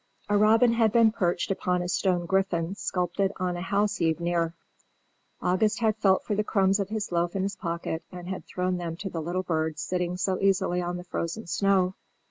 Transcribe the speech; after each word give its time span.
A 0.29 0.35
robin 0.35 0.73
had 0.73 0.91
been 0.91 1.11
perched 1.11 1.51
upon 1.51 1.83
a 1.83 1.87
stone 1.87 2.25
griffin 2.25 2.73
sculptured 2.73 3.33
on 3.37 3.55
a 3.55 3.61
house 3.61 4.01
eave 4.01 4.19
near. 4.19 4.55
August 5.43 5.79
had 5.79 5.95
felt 5.97 6.23
for 6.23 6.33
the 6.33 6.43
crumbs 6.43 6.79
of 6.79 6.89
his 6.89 7.11
loaf 7.11 7.35
in 7.35 7.43
his 7.43 7.55
pocket, 7.55 8.03
and 8.11 8.27
had 8.27 8.47
thrown 8.47 8.77
them 8.77 8.95
to 8.97 9.11
the 9.11 9.21
little 9.21 9.43
bird 9.43 9.77
sitting 9.77 10.17
so 10.17 10.39
easily 10.41 10.81
on 10.81 10.97
the 10.97 11.03
frozen 11.03 11.45
snow. 11.45 11.93